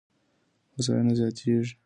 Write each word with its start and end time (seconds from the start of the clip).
هوساينه 0.73 1.13
زياتېږي. 1.19 1.73